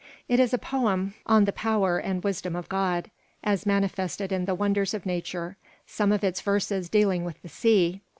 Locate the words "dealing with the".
6.89-7.49